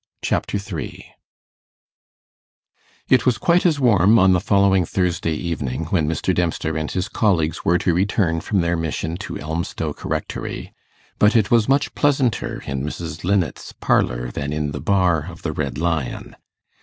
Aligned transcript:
Chapter 0.23 0.57
3 0.57 1.11
It 3.07 3.23
was 3.23 3.37
quite 3.37 3.67
as 3.67 3.79
warm 3.79 4.17
on 4.17 4.33
the 4.33 4.39
following 4.39 4.83
Thursday 4.83 5.35
evening, 5.35 5.85
when 5.91 6.07
Mr. 6.09 6.33
Dempster 6.33 6.75
and 6.75 6.89
his 6.89 7.07
colleagues 7.07 7.63
were 7.63 7.77
to 7.77 7.93
return 7.93 8.41
from 8.41 8.61
their 8.61 8.75
mission 8.75 9.15
to 9.17 9.37
Elmstoke 9.37 10.03
Rectory; 10.03 10.73
but 11.19 11.35
it 11.35 11.51
was 11.51 11.69
much 11.69 11.93
pleasanter 11.93 12.63
in 12.65 12.81
Mrs. 12.81 13.23
Linnet's 13.23 13.73
parlour 13.73 14.31
than 14.31 14.51
in 14.51 14.71
the 14.71 14.81
bar 14.81 15.27
of 15.29 15.43
the 15.43 15.51
Red 15.51 15.77
Lion. 15.77 16.35